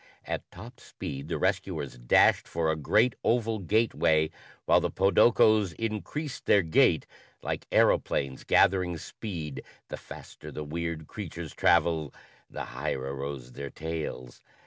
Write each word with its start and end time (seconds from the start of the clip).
At 0.25 0.49
top 0.49 0.79
speed 0.79 1.27
the 1.27 1.37
rescuers 1.37 1.99
dashed 1.99 2.47
for 2.47 2.71
a 2.71 2.75
great, 2.75 3.13
oval 3.23 3.59
gateway 3.59 4.31
while 4.65 4.81
the 4.81 4.89
podokos 4.89 5.73
increased 5.73 6.47
their 6.47 6.63
gait; 6.63 7.05
like 7.43 7.67
aero 7.71 7.99
planes 7.99 8.43
gathering 8.43 8.97
speed, 8.97 9.63
the 9.89 9.97
faster 9.97 10.51
the 10.51 10.63
weird 10.63 11.05
creatures 11.05 11.53
traveled, 11.53 12.15
the 12.49 12.63
higher 12.63 12.99
arose 13.13 13.51
their 13.51 13.69
tails. 13.69 14.41